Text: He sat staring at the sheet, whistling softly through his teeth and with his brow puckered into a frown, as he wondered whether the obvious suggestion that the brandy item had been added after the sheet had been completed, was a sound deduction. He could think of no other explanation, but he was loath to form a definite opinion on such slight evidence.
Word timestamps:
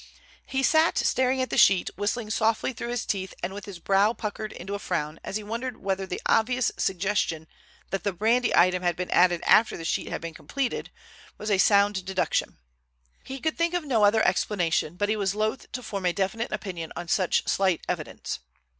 He 0.47 0.63
sat 0.63 0.97
staring 0.97 1.43
at 1.43 1.51
the 1.51 1.59
sheet, 1.59 1.91
whistling 1.95 2.31
softly 2.31 2.73
through 2.73 2.89
his 2.89 3.05
teeth 3.05 3.35
and 3.43 3.53
with 3.53 3.65
his 3.65 3.77
brow 3.77 4.13
puckered 4.13 4.51
into 4.51 4.73
a 4.73 4.79
frown, 4.79 5.19
as 5.23 5.35
he 5.35 5.43
wondered 5.43 5.77
whether 5.77 6.07
the 6.07 6.19
obvious 6.25 6.71
suggestion 6.75 7.47
that 7.91 8.03
the 8.03 8.11
brandy 8.11 8.51
item 8.55 8.81
had 8.81 8.95
been 8.95 9.11
added 9.11 9.41
after 9.45 9.77
the 9.77 9.85
sheet 9.85 10.07
had 10.09 10.19
been 10.19 10.33
completed, 10.33 10.89
was 11.37 11.51
a 11.51 11.59
sound 11.59 12.03
deduction. 12.03 12.57
He 13.23 13.39
could 13.39 13.55
think 13.59 13.75
of 13.75 13.85
no 13.85 14.03
other 14.03 14.23
explanation, 14.25 14.95
but 14.95 15.07
he 15.07 15.15
was 15.15 15.35
loath 15.35 15.71
to 15.71 15.83
form 15.83 16.07
a 16.07 16.13
definite 16.13 16.51
opinion 16.51 16.91
on 16.95 17.07
such 17.07 17.47
slight 17.47 17.83
evidence. 17.87 18.39